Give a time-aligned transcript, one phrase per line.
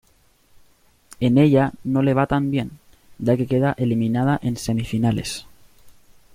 [1.19, 2.71] En ella no le va tan bien,
[3.19, 5.45] ya que queda eliminada en semifinales.